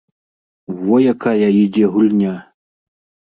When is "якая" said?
1.13-1.47